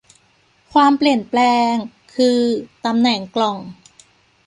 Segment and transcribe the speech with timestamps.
[0.73, 1.39] ความเปลี่ยนแปล
[1.69, 1.71] ง
[2.15, 2.39] คือ
[2.85, 3.57] ตำแหน่งกล่อง